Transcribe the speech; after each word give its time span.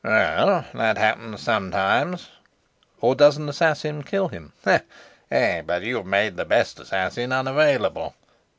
"Well, 0.03 0.65
that 0.73 0.97
happens 0.97 1.41
sometimes." 1.41 2.29
"Or 3.01 3.13
does 3.13 3.37
an 3.37 3.47
assassin 3.47 4.01
kill 4.01 4.29
him?" 4.29 4.51
"Eh, 5.29 5.61
but 5.61 5.83
you've 5.83 6.07
made 6.07 6.37
the 6.37 6.43
best 6.45 6.79
assassin 6.79 7.31
unavailable." 7.31 8.15